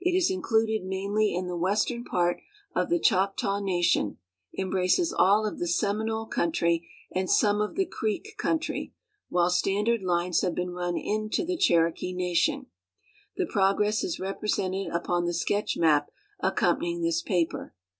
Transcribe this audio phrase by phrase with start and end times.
[0.03, 2.41] It is included inainly in the western part
[2.73, 4.17] of the Choctaw nation,
[4.57, 8.95] embraces all of the Seminole country and some of the Creek country,
[9.29, 12.65] while standard lines have been run into the Cln'rokcc nation.
[13.37, 16.09] The i>rogrc.ss is represented upon the sketch map
[16.41, 17.75] accompanying this paper.